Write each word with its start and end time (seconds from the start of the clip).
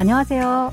안녕하세요. 0.00 0.72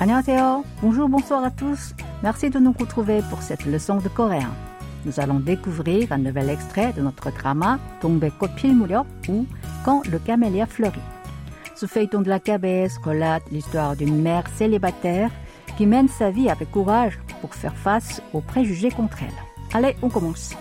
안녕하세요. 0.00 0.64
Bonjour, 0.80 1.08
bonsoir 1.08 1.44
à 1.44 1.50
tous. 1.50 1.94
Merci 2.22 2.50
de 2.50 2.58
nous 2.58 2.72
retrouver 2.72 3.20
pour 3.30 3.42
cette 3.42 3.66
leçon 3.66 3.96
de 3.96 4.08
coréen. 4.08 4.52
Nous 5.04 5.18
allons 5.18 5.40
découvrir 5.40 6.12
un 6.12 6.18
nouvel 6.18 6.50
extrait 6.50 6.92
de 6.92 7.02
notre 7.02 7.30
drama 7.32 7.78
동백꽃 8.00 8.54
필 8.54 8.74
무렵 8.74 9.06
ou 9.28 9.46
Quand 9.84 10.06
le 10.06 10.18
camélia 10.18 10.66
fleurit. 10.66 11.00
Ce 11.74 11.86
feuilleton 11.86 12.20
de 12.20 12.28
la 12.28 12.40
KBS 12.40 12.98
relate 13.04 13.42
l'histoire 13.50 13.96
d'une 13.96 14.20
mère 14.20 14.44
célibataire 14.56 15.30
qui 15.76 15.86
mène 15.86 16.08
sa 16.08 16.30
vie 16.30 16.50
avec 16.50 16.70
courage 16.70 17.18
pour 17.40 17.54
faire 17.54 17.76
face 17.76 18.20
aux 18.32 18.40
préjugés 18.40 18.90
contre 18.90 19.18
elle. 19.22 19.34
Allez, 19.72 19.96
on 20.02 20.08
commence. 20.08 20.54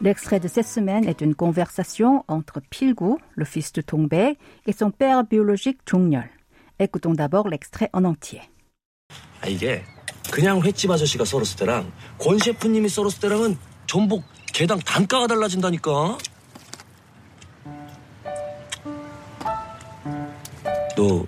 L'extrait 0.00 0.38
de 0.38 0.46
cette 0.46 0.68
semaine 0.68 1.08
est 1.08 1.20
une 1.20 1.34
conversation 1.34 2.24
entre 2.28 2.60
Pilgu, 2.70 3.16
le 3.34 3.44
fils 3.44 3.72
de 3.72 3.80
Tongbe, 3.80 4.14
et 4.14 4.72
son 4.72 4.92
père 4.92 5.24
biologique 5.24 5.80
Jongnyeol. 5.86 6.30
Écoutons 6.78 7.14
d'abord 7.14 7.48
l'extrait 7.48 7.90
en 7.92 8.04
entier. 8.04 8.42
아, 9.40 9.48
이게 9.48 9.82
그냥 10.30 10.60
횟집 10.62 10.90
아저씨가 10.90 11.24
썰었을 11.24 11.56
때랑 11.56 11.90
권 12.18 12.38
셰프님이 12.38 12.88
썰었을 12.88 13.20
때랑은 13.20 13.58
전복 13.86 14.22
개당 14.52 14.78
단가가 14.78 15.26
달라진다니까. 15.26 16.18
너 20.96 21.26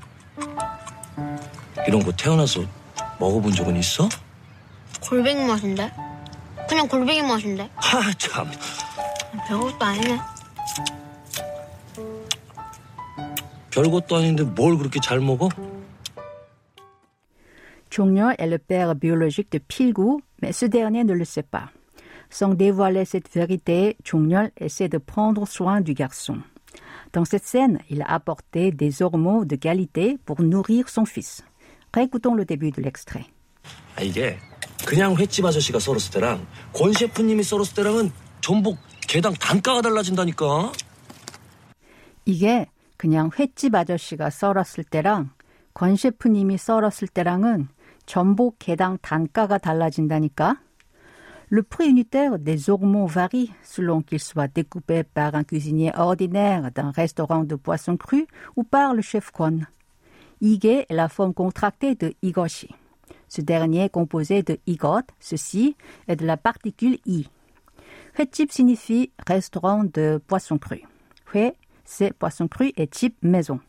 이런 1.88 2.04
거 2.04 2.12
태어나서 2.12 2.60
먹어본 3.18 3.52
적은 3.52 3.76
있어? 3.76 4.08
골뱅이 5.00 5.44
맛인데? 5.44 5.90
그냥 6.69 6.87
골뱅이 6.87 7.21
맛인데? 7.21 7.69
하 7.75 8.13
참. 8.13 8.49
별것도 9.47 9.85
아니네. 9.85 10.19
별것도 13.71 14.15
아닌데 14.15 14.43
뭘 14.43 14.77
그렇게 14.77 14.99
잘 14.99 15.19
먹어? 15.19 15.49
Jongnyeol 17.89 18.35
est 18.37 18.47
le 18.47 18.57
père 18.57 18.93
biologique 18.95 19.51
de 19.51 19.59
Pilgu, 19.59 20.17
mais 20.41 20.51
ce 20.51 20.65
dernier 20.65 21.03
ne 21.05 21.13
le 21.13 21.23
sait 21.23 21.43
pas. 21.43 21.69
Sans 22.29 22.53
dévoiler 22.53 23.05
cette 23.05 23.31
vérité, 23.33 23.95
Jongnyeol 24.03 24.51
essaie 24.57 24.89
de 24.89 24.97
prendre 24.97 25.47
soin 25.47 25.79
du 25.79 25.93
garçon. 25.93 26.39
Dans 27.13 27.23
cette 27.23 27.45
scène, 27.45 27.79
il 27.89 28.01
a 28.01 28.11
apporté 28.11 28.71
des 28.71 29.01
hormones 29.01 29.45
de 29.45 29.55
qualité 29.55 30.17
pour 30.25 30.41
nourrir 30.41 30.89
son 30.89 31.05
fils. 31.05 31.43
Réécoutons 31.93 32.33
le 32.33 32.43
début 32.43 32.71
de 32.71 32.81
l'extrait. 32.81 33.25
아, 33.95 34.01
이게 34.01 34.37
그냥 34.86 35.16
횟집 35.16 35.44
아저씨가 35.44 35.78
썰었을 35.78 36.12
때랑 36.12 36.46
권 36.72 36.92
셰프님이 36.92 37.42
썰었을 37.42 37.74
때랑은 37.74 38.10
전복 38.40 38.78
개당 39.06 39.34
단가가 39.34 39.82
달라진다니까. 39.82 40.72
이게 42.24 42.66
그냥 42.96 43.30
횟집 43.38 43.74
아저씨가 43.74 44.30
썰었을 44.30 44.84
때랑 44.84 45.30
권 45.74 45.96
셰프님이 45.96 46.58
썰었을 46.58 47.08
때랑은 47.08 47.68
전복 48.06 48.58
개당 48.58 48.98
단가가 49.00 49.58
달라진다니까. 49.58 50.56
Le 51.52 51.62
prix 51.62 51.88
unitaire 51.88 52.38
des 52.38 52.70
hormones 52.70 53.08
varie 53.08 53.50
selon 53.64 54.02
qu'il 54.02 54.20
soit 54.20 54.46
découpé 54.46 55.02
par 55.02 55.34
un 55.34 55.42
cuisinier 55.42 55.90
ordinaire 55.96 56.70
d'un 56.70 56.92
restaurant 56.92 57.42
de 57.42 57.56
poisson 57.56 57.96
cru 57.96 58.26
ou 58.56 58.62
par 58.62 58.94
le 58.94 59.02
chef 59.02 59.32
Kwon. 59.32 59.66
이게 60.40 60.86
la 60.90 61.08
forme 61.08 61.34
contractée 61.34 61.96
de 61.96 62.14
이것이. 62.22 62.68
Ce 63.30 63.40
dernier 63.40 63.84
est 63.84 63.90
composé 63.90 64.42
de 64.42 64.58
igot, 64.66 65.06
ceci, 65.20 65.76
et 66.08 66.16
de 66.16 66.26
la 66.26 66.36
particule 66.36 66.98
i. 67.06 67.28
Huetchip 68.18 68.50
signifie 68.50 69.12
restaurant 69.24 69.84
de 69.84 70.20
poisson 70.26 70.58
cru. 70.58 70.82
Huet, 71.32 71.54
c'est 71.84 72.12
poisson 72.12 72.48
cru 72.48 72.72
et 72.76 72.88
chip 72.92 73.16
maison. 73.22 73.60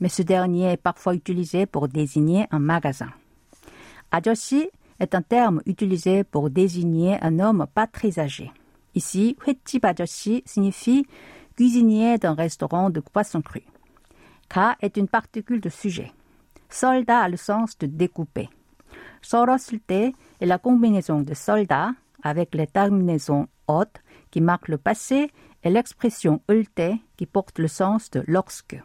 Mais 0.00 0.08
ce 0.08 0.22
dernier 0.22 0.72
est 0.72 0.76
parfois 0.78 1.14
utilisé 1.14 1.66
pour 1.66 1.88
désigner 1.88 2.46
un 2.50 2.58
magasin. 2.58 3.10
Ajoshi 4.10 4.70
est 4.98 5.14
un 5.14 5.20
terme 5.20 5.60
utilisé 5.66 6.24
pour 6.24 6.48
désigner 6.48 7.18
un 7.20 7.38
homme 7.38 7.66
pas 7.74 7.86
très 7.86 8.18
âgé. 8.18 8.50
Ici, 8.94 9.36
huetchip 9.46 9.84
ajoshi 9.84 10.42
signifie 10.46 11.06
cuisinier 11.54 12.16
d'un 12.16 12.32
restaurant 12.32 12.88
de 12.88 13.00
poisson 13.00 13.42
cru. 13.42 13.62
Ka 14.48 14.76
est 14.80 14.96
une 14.96 15.08
particule 15.08 15.60
de 15.60 15.68
sujet. 15.68 16.12
Soldat 16.70 17.20
a 17.20 17.28
le 17.28 17.36
sens 17.36 17.76
de 17.76 17.86
découper. 17.86 18.48
썰었을 19.21 19.79
때 19.79 20.13
est 20.39 20.47
la 20.47 20.57
combinaison 20.57 21.23
de 21.23 21.33
썰다 21.33 21.95
avec 22.23 22.55
les 22.55 22.67
terminaisons 22.67 23.47
ot 23.67 23.89
qui 24.31 24.41
marquent 24.41 24.69
le 24.69 24.77
passé 24.77 25.31
et 25.63 25.69
l'expression 25.69 26.41
을 26.49 26.65
때 26.75 26.99
qui 27.17 27.25
porte 27.25 27.59
le 27.59 27.67
sens 27.67 28.09
de 28.11 28.23
lorsque. 28.27 28.77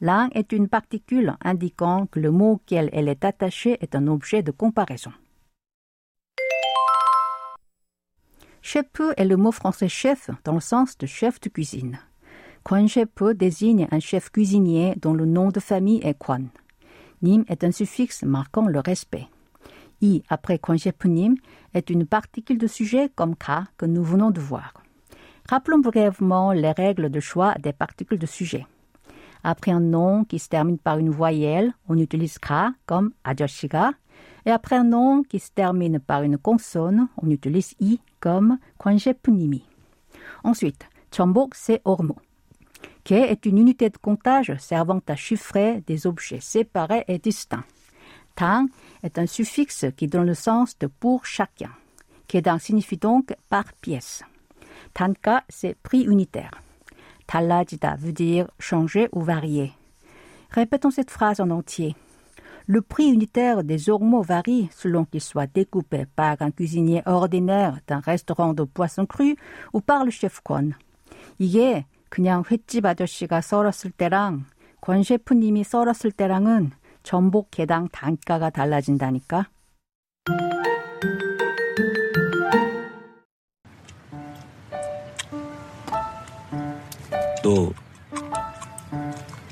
Lang 0.00 0.30
est 0.34 0.52
une 0.52 0.68
particule 0.68 1.36
indiquant 1.42 2.06
que 2.06 2.20
le 2.20 2.30
mot 2.30 2.52
auquel 2.52 2.88
elle 2.92 3.08
est 3.08 3.24
attachée 3.24 3.78
est 3.80 3.94
un 3.94 4.06
objet 4.06 4.42
de 4.42 4.50
comparaison. 4.50 5.12
Chef 8.62 8.86
est 9.16 9.24
le 9.24 9.36
mot 9.36 9.52
français 9.52 9.88
chef 9.88 10.30
dans 10.44 10.54
le 10.54 10.60
sens 10.60 10.98
de 10.98 11.06
chef 11.06 11.40
de 11.40 11.48
cuisine. 11.48 12.00
Kwon 12.64 12.86
chef 12.86 13.08
désigne 13.34 13.88
un 13.90 14.00
chef 14.00 14.30
cuisinier 14.30 14.94
dont 15.00 15.14
le 15.14 15.24
nom 15.24 15.48
de 15.48 15.60
famille 15.60 16.00
est 16.02 16.18
Kwon. 16.18 16.48
Nim 17.22 17.44
est 17.48 17.64
un 17.64 17.72
suffixe 17.72 18.24
marquant 18.24 18.66
le 18.66 18.80
respect. 18.80 19.28
I 20.03 20.21
après 20.27 20.59
congéponyme 20.59 21.35
est 21.73 21.89
une 21.89 22.05
particule 22.05 22.57
de 22.57 22.67
sujet 22.67 23.09
comme 23.15 23.35
K 23.35 23.63
que 23.77 23.85
nous 23.85 24.03
venons 24.03 24.31
de 24.31 24.41
voir. 24.41 24.73
Rappelons 25.49 25.79
brièvement 25.79 26.51
les 26.51 26.71
règles 26.71 27.09
de 27.09 27.19
choix 27.21 27.55
des 27.55 27.71
particules 27.71 28.19
de 28.19 28.25
sujet. 28.25 28.67
Après 29.45 29.71
un 29.71 29.79
nom 29.79 30.25
qui 30.25 30.39
se 30.39 30.49
termine 30.49 30.77
par 30.77 30.97
une 30.97 31.09
voyelle, 31.09 31.73
on 31.87 31.97
utilise 31.97 32.37
K 32.37 32.51
comme 32.85 33.11
ajoshiga. 33.23 33.91
Et 34.45 34.51
après 34.51 34.75
un 34.75 34.83
nom 34.83 35.23
qui 35.23 35.39
se 35.39 35.51
termine 35.51 35.99
par 35.99 36.23
une 36.23 36.37
consonne, 36.37 37.07
on 37.17 37.29
utilise 37.29 37.73
I 37.79 37.99
comme 38.19 38.57
punimi. 39.21 39.65
Ensuite, 40.43 40.85
chambok, 41.15 41.55
c'est 41.55 41.81
hormo. 41.85 42.17
K 43.05 43.13
est 43.13 43.45
une 43.45 43.57
unité 43.57 43.89
de 43.89 43.97
comptage 43.97 44.53
servant 44.59 45.01
à 45.07 45.15
chiffrer 45.15 45.81
des 45.87 46.07
objets 46.07 46.41
séparés 46.41 47.05
et 47.07 47.19
distincts. 47.19 47.63
당 48.34 48.68
est 49.02 49.18
un 49.18 49.26
suffixe 49.26 49.86
qui 49.96 50.06
donne 50.06 50.26
le 50.26 50.34
sens 50.34 50.78
de 50.78 50.86
pour 50.86 51.26
chacun. 51.26 51.70
개당 52.28 52.58
signifie 52.58 52.98
donc 52.98 53.34
par 53.48 53.72
pièce. 53.80 54.22
단가 54.94 55.42
c'est 55.48 55.76
prix 55.82 56.02
unitaire. 56.02 56.52
달라지다 57.26 57.96
veut 57.96 58.12
dire 58.12 58.48
changer 58.58 59.08
ou 59.12 59.20
varier. 59.22 59.72
Répétons 60.50 60.90
cette 60.90 61.10
phrase 61.10 61.40
en 61.40 61.50
entier. 61.50 61.94
Le 62.66 62.82
prix 62.82 63.10
unitaire 63.10 63.64
des 63.64 63.88
ormeaux 63.88 64.22
varie 64.22 64.68
selon 64.72 65.06
qu'il 65.06 65.22
soit 65.22 65.46
découpé 65.46 66.04
par 66.14 66.36
un 66.40 66.50
cuisinier 66.50 67.02
ordinaire 67.06 67.78
d'un 67.86 68.00
restaurant 68.00 68.52
de 68.52 68.64
poisson 68.64 69.06
cru 69.06 69.36
ou 69.72 69.80
par 69.80 70.04
le 70.04 70.10
chef 70.10 70.40
Kwon. 70.42 70.74
이게 71.38 71.86
그냥 72.08 72.42
횟집 72.50 72.84
아저씨가 72.84 73.40
썰었을 73.40 73.90
때랑 73.92 74.44
권 74.80 75.02
셰프님이 75.02 75.64
썰었을 75.64 76.12
때랑은 76.12 76.72
전복 77.03 77.51
개당 77.51 77.87
단가가 77.89 78.49
달라진다니까. 78.49 79.49
너 87.43 87.73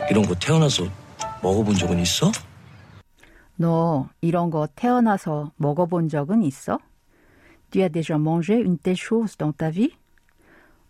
이런 0.10 0.26
거 0.26 0.34
태어나서 0.36 0.86
먹어본 1.44 1.76
적은 1.76 2.00
있어? 2.00 2.32
너 3.58 4.10
이런 4.22 4.50
거 4.50 4.68
태어나서 4.76 5.52
먹어본 5.58 6.10
적은 6.10 6.42
있어? 6.44 6.80
Tu 7.70 7.82
as 7.82 7.92
déjà 7.92 8.18
mangé 8.18 8.56
une 8.60 8.78
telle 8.78 8.98
chose 8.98 9.38
dans 9.38 9.54
ta 9.56 9.70
vie? 9.70 9.96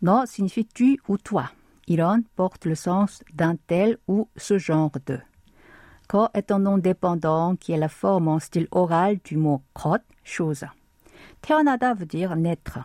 너 0.01 0.25
signifie 0.25 0.65
tu 0.65 0.97
ou 1.07 1.17
toi. 1.17 1.51
이런 1.87 2.23
porte 2.35 2.65
le 2.65 2.75
sens 2.75 3.23
d'un 3.33 3.55
tel 3.67 3.97
ou 4.07 4.27
ce 4.37 4.57
genre 4.57 4.91
de. 5.05 5.19
거 6.10 6.30
est 6.34 6.50
un 6.50 6.58
nom 6.58 6.78
dépendant 6.78 7.56
qui 7.56 7.72
est 7.72 7.78
la 7.78 7.88
forme 7.88 8.28
en 8.28 8.38
style 8.38 8.68
oral 8.70 9.18
du 9.24 9.36
mot 9.36 9.62
것, 9.74 10.02
chose. 10.24 10.64
태어나다 11.42 11.94
veut 11.94 12.06
dire 12.06 12.36
naître. 12.36 12.78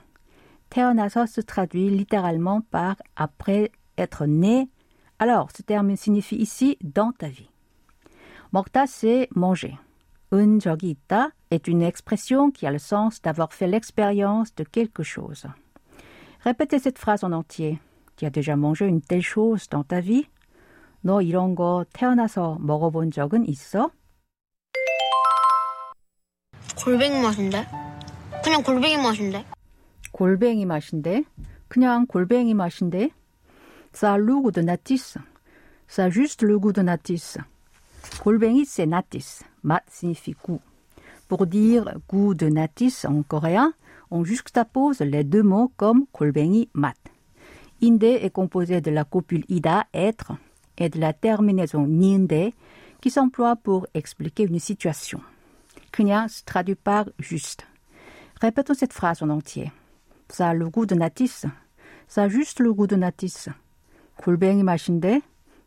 태어나서 0.69 1.27
se 1.27 1.41
traduit 1.41 1.89
littéralement 1.89 2.61
par 2.61 2.95
après 3.15 3.71
être 3.97 4.25
né. 4.25 4.69
Alors, 5.19 5.49
ce 5.55 5.61
terme 5.61 5.95
signifie 5.95 6.37
ici 6.37 6.77
dans 6.81 7.11
ta 7.11 7.27
vie. 7.27 7.49
먹다, 8.51 8.85
c'est 8.85 9.27
manger. 9.35 9.77
은 10.33 10.59
적이 10.59 10.95
있다 10.95 11.31
est 11.51 11.67
une 11.67 11.81
expression 11.81 12.51
qui 12.51 12.65
a 12.65 12.71
le 12.71 12.79
sens 12.79 13.21
d'avoir 13.21 13.53
fait 13.53 13.67
l'expérience 13.67 14.55
de 14.55 14.63
quelque 14.63 15.03
chose. 15.03 15.45
Répétez 16.43 16.79
cette 16.79 16.97
phrase 16.97 17.23
en 17.23 17.33
entier. 17.33 17.79
Tu 18.15 18.25
as 18.25 18.29
déjà 18.29 18.55
mangé 18.55 18.87
une 18.87 19.01
telle 19.01 19.21
chose 19.21 19.67
dans 19.69 19.83
ta 19.83 19.99
vie? 19.99 20.27
너 21.00 21.22
이런 21.22 21.54
거 21.54 21.84
태어나서 21.92 22.58
먹어본 22.60 23.10
적은 23.10 23.48
있어? 23.48 23.90
골뱅이 26.82 27.20
맛인데? 27.20 27.66
그냥 28.42 28.62
골뱅이 28.62 28.96
맛인데. 28.96 29.44
골뱅이 30.12 30.64
맛인데 30.64 31.24
그냥 31.68 32.06
골뱅이 32.06 32.54
맛인데 32.54 33.10
Ça 33.96 34.18
goût 34.18 34.50
de 34.50 34.60
natis. 34.60 35.16
Ça 35.88 36.10
juste 36.10 36.42
le 36.42 36.58
goût 36.58 36.72
de 36.72 36.82
natis. 36.82 37.38
골뱅이 38.20 38.66
c'est 38.66 38.84
natis. 38.84 39.40
Mat 39.62 39.82
signifie 39.88 40.36
goût. 40.44 40.60
Pour 41.28 41.46
dire 41.46 41.94
goût 42.06 42.34
de 42.34 42.50
natis 42.50 43.06
en 43.06 43.22
coréen, 43.22 43.72
on 44.10 44.22
juxtapose 44.22 45.00
les 45.00 45.24
deux 45.24 45.42
mots 45.42 45.72
comme 45.78 46.04
골뱅이 46.12 46.68
mat. 46.74 46.98
Inde 47.82 48.04
est 48.04 48.30
composé 48.30 48.82
de 48.82 48.90
la 48.90 49.04
copule 49.04 49.44
ida, 49.48 49.86
être, 49.94 50.32
et 50.77 50.89
de 50.89 50.99
la 50.99 51.13
terminaison 51.13 51.85
niende, 51.87 52.51
qui 53.01 53.09
s'emploie 53.09 53.55
pour 53.55 53.87
expliquer 53.93 54.43
une 54.43 54.59
situation. 54.59 55.21
그냥 55.91 56.29
se 56.29 56.43
traduit 56.43 56.75
par 56.75 57.05
juste. 57.19 57.65
Répétons 58.39 58.73
cette 58.73 58.93
phrase 58.93 59.21
en 59.21 59.29
entier. 59.29 59.71
Ça 60.29 60.49
a 60.49 60.53
le 60.53 60.69
goût 60.69 60.85
de 60.85 60.95
natis. 60.95 61.45
Ça 62.07 62.23
a 62.23 62.29
juste 62.29 62.59
le 62.59 62.73
goût 62.73 62.87
de 62.87 62.95
natis. 62.95 63.49
골뱅이 64.17 64.63
맛인데? 64.63 65.21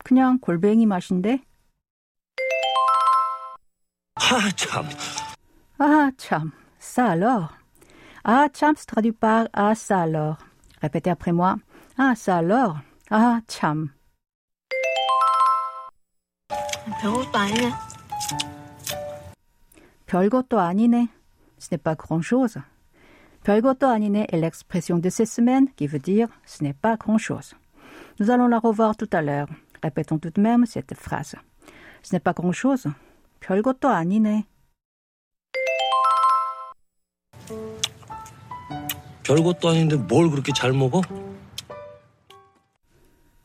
그냥 0.05 0.39
골뱅이 0.39 0.87
맛인데? 0.87 1.41
하, 4.17 4.51
참. 4.53 4.87
Ah, 5.79 6.11
cham. 6.17 6.53
Ça 6.79 7.07
alors. 7.07 7.53
Ah, 8.25 8.49
cham 8.55 8.77
se 8.77 8.87
traduit 8.87 9.13
par 9.13 9.49
ah, 9.53 9.75
ça 9.75 10.03
alors. 10.03 10.39
Répétez 10.81 11.11
après 11.11 11.33
moi. 11.33 11.57
Ah, 11.99 12.15
ça 12.15 12.39
alors. 12.39 12.79
Ah, 13.11 13.41
cham. 13.49 13.91
별것도 17.02 17.38
아니네. 17.40 17.72
별것도 20.06 20.60
아니네. 20.60 21.08
Ce 21.58 21.70
n'est 21.72 21.82
pas 21.82 21.96
grand-chose. 21.96 22.60
별것도 23.44 23.88
아니네 23.88 24.28
est 24.32 24.38
l'expression 24.38 25.00
de 25.00 25.10
cette 25.10 25.30
semaine 25.30 25.68
qui 25.78 25.88
veut 25.88 26.00
dire 26.00 26.28
ce 26.46 26.62
n'est 26.62 26.74
pas 26.74 26.98
grand-chose. 26.98 27.56
Nous 28.20 28.30
allons 28.30 28.48
la 28.48 28.60
revoir 28.60 28.98
tout 28.98 29.10
à 29.14 29.22
l'heure. 29.22 29.48
Répétons 29.82 30.20
tout 30.20 30.30
de 30.30 30.42
même 30.42 30.66
cette 30.66 30.94
phrase. 30.94 31.36
Ce 32.04 32.14
n'est 32.14 32.20
pas 32.20 32.34
grand-chose. 32.34 32.88
별것도 33.40 33.88
아니네. 33.88 34.46
별것도 39.24 39.70
아닌데 39.70 39.96
뭘 39.96 40.30
그렇게 40.30 40.52
잘 40.52 40.74
먹어? 40.74 41.02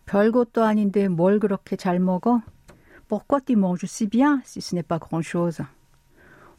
별것도 0.07 0.65
아닌데 0.65 1.09
뭘 1.09 1.39
그렇게 1.39 1.77
잘 1.77 2.01
먹어? 2.01 2.41
Pourquoi 3.09 3.41
tu 3.41 3.57
manges 3.57 3.85
si 3.85 4.07
bien 4.07 4.41
si 4.45 4.61
ce 4.61 4.75
n'est 4.75 4.83
pas 4.83 4.99
grand-chose? 4.99 5.61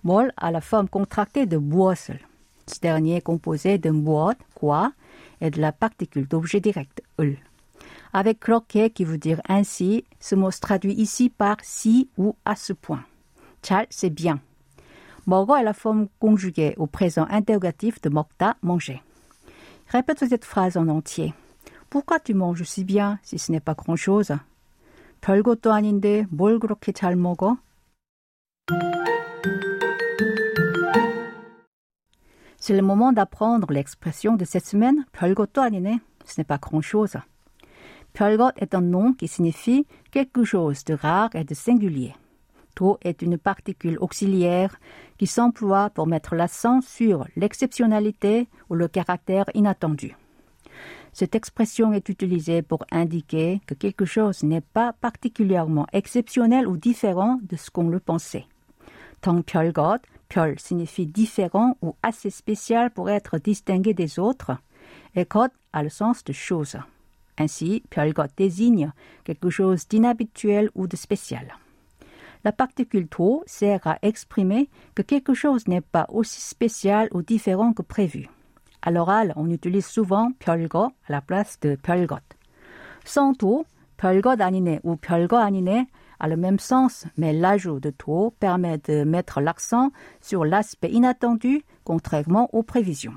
Mol 0.04 0.32
a 0.38 0.52
la 0.52 0.62
forme 0.62 0.88
contractée 0.88 1.48
de 1.48 1.58
boissel. 1.58 2.20
Ce 2.68 2.80
dernier 2.80 3.18
est 3.18 3.22
composé 3.22 3.78
d'un 3.78 3.94
boîte, 3.94 4.40
quoi, 4.54 4.92
et 5.42 5.50
de 5.50 5.60
la 5.60 5.72
particule 5.72 6.28
d'objet 6.28 6.60
direct, 6.60 7.02
ul. 7.20 7.38
Avec 8.14 8.40
croquet 8.40 8.92
qui 8.92 9.04
veut 9.04 9.18
dire 9.18 9.42
ainsi, 9.50 10.06
ce 10.20 10.36
mot 10.36 10.52
se 10.52 10.60
traduit 10.60 10.94
ici 10.94 11.30
par 11.30 11.58
si 11.62 12.10
ou 12.18 12.36
à 12.46 12.56
ce 12.56 12.74
point. 12.74 13.04
Chal, 13.64 13.88
c'est 13.90 14.10
bien. 14.10 14.40
Mogo 15.26 15.56
est 15.56 15.64
la 15.64 15.74
forme 15.74 16.08
conjuguée 16.20 16.76
au 16.78 16.86
présent 16.86 17.26
interrogatif 17.30 18.00
de 18.02 18.10
mokta, 18.10 18.56
manger. 18.62 19.02
Répète 19.88 20.24
cette 20.30 20.46
phrase 20.46 20.78
en 20.78 20.88
entier. 20.88 21.34
Pourquoi 21.90 22.20
tu 22.20 22.36
manges 22.36 22.64
si 22.64 22.84
bien 22.84 23.20
si 23.24 23.40
ce 23.40 23.52
n'est 23.52 23.60
pas 23.60 23.74
grand-chose 23.74 24.34
별것도 25.25 25.73
아닌데 25.73 26.27
뭘 26.31 26.59
그렇게 26.59 26.93
잘 26.93 27.17
먹어? 27.17 27.59
C'est 32.59 32.75
le 32.75 32.83
moment 32.83 33.13
d'apprendre 33.13 33.73
l'expression 33.73 34.37
de 34.37 34.45
cette 34.45 34.67
semaine. 34.67 35.05
별것도 35.13 35.63
아니네. 35.63 36.01
Ce 36.27 36.41
n'est 36.41 36.47
pas 36.47 36.59
grand-chose. 36.59 37.17
별것 38.13 38.53
est 38.57 38.75
un 38.75 38.81
nom 38.81 39.13
qui 39.15 39.29
signifie 39.29 39.87
quelque 40.11 40.45
chose 40.45 40.85
de 40.85 40.95
rare 40.95 41.31
et 41.35 41.45
de 41.45 41.55
singulier. 41.55 42.15
도 42.75 42.99
est 43.03 43.23
une 43.23 43.39
particule 43.39 43.99
auxiliaire 44.01 44.79
qui 45.19 45.27
s'emploie 45.27 45.91
pour 45.91 46.07
mettre 46.07 46.35
l'accent 46.35 46.81
sur 46.81 47.27
l'exceptionnalité 47.37 48.49
ou 48.69 48.75
le 48.75 48.89
caractère 48.89 49.47
inattendu. 49.55 50.17
Cette 51.15 51.35
expression 51.35 51.93
est 51.93 52.09
utilisée 52.09 52.63
pour 52.63 52.85
indiquer 52.91 53.61
que 53.67 53.75
quelque 53.75 54.05
chose 54.05 54.43
n'est 54.43 54.61
pas 54.61 54.93
particulièrement 54.93 55.87
exceptionnel 55.93 56.67
ou 56.67 56.77
différent 56.77 57.39
de 57.43 57.57
ce 57.57 57.71
qu'on 57.71 57.89
le 57.89 58.01
pensait. 58.01 58.47
Tant 59.21 59.43
별것, 59.43 60.01
별 60.29 60.59
signifie 60.59 61.07
différent 61.07 61.77
ou 61.83 61.95
assez 62.03 62.31
spécial 62.31 62.91
pour 62.91 63.11
être 63.11 63.39
distingué 63.39 63.93
des 63.93 64.19
autres, 64.19 64.53
et 65.15 65.25
것 65.25 65.51
a 65.73 65.83
le 65.83 65.91
sens 65.91 66.25
de 66.25 66.33
chose. 66.33 66.77
Ainsi, 67.37 67.83
별것 67.91 68.29
désigne 68.37 68.93
quelque 69.25 69.51
chose 69.51 69.89
d'inhabituel 69.89 70.71
ou 70.75 70.87
de 70.87 70.97
spécial. 70.97 71.57
La 72.45 72.53
particule 72.53 73.09
도 73.09 73.43
sert 73.47 73.87
à 73.87 73.99
exprimer 74.03 74.71
que 74.95 75.03
quelque 75.03 75.35
chose 75.35 75.69
n'est 75.69 75.83
pas 75.83 76.07
aussi 76.09 76.41
spécial 76.41 77.09
ou 77.13 77.23
différent 77.23 77.75
que 77.75 77.83
prévu. 77.83 78.29
À 78.85 78.91
l'oral, 78.91 79.33
on 79.37 79.51
utilise 79.51 79.87
souvent 79.87 80.33
별거 80.39 80.93
à 81.09 81.13
la 81.13 81.21
place 81.21 81.59
de 81.61 81.77
별것. 81.77 82.23
Sans 83.05 83.33
도, 83.35 83.65
별것 83.97 84.41
아니네 84.41 84.81
ou 84.83 84.97
별거 84.97 85.39
아니네 85.39 85.87
a 86.21 86.29
le 86.29 86.37
même 86.37 86.59
sens, 86.59 87.07
mais 87.17 87.33
l'ajout 87.33 87.81
de 87.81 87.91
도 87.91 88.35
permet 88.39 88.79
de 88.79 89.05
mettre 89.05 89.41
l'accent 89.41 89.91
sur 90.21 90.45
l'aspect 90.45 90.91
inattendu, 90.91 91.63
contrairement 91.83 92.49
aux 92.53 92.63
prévisions. 92.63 93.17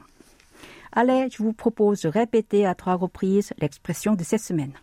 Allez, 0.93 1.27
je 1.31 1.43
vous 1.43 1.53
propose 1.53 2.01
de 2.01 2.09
répéter 2.09 2.65
à 2.65 2.75
trois 2.75 2.95
reprises 2.95 3.53
l'expression 3.59 4.15
de 4.15 4.23
cette 4.23 4.41
semaine. 4.41 4.73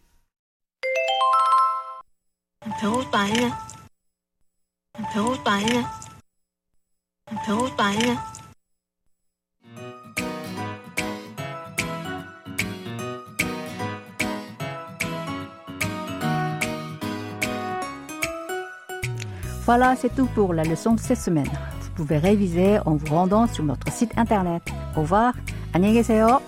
Voilà, 19.65 19.95
c'est 19.97 20.15
tout 20.15 20.27
pour 20.35 20.55
la 20.55 20.65
leçon 20.65 20.95
de 20.95 21.01
cette 21.01 21.21
semaine. 21.21 21.51
Vous 21.83 21.91
pouvez 21.95 22.19
réviser 22.19 22.79
en 22.87 22.97
vous 22.97 23.15
rendant 23.15 23.47
sur 23.47 23.65
notre 23.65 23.93
site 23.93 24.13
internet. 24.17 24.63
Au 24.97 25.01
revoir, 25.01 25.35
안녕히 25.75 25.95
계세요. 25.95 26.41